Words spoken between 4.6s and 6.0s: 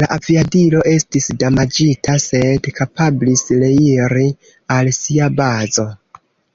al sia bazo.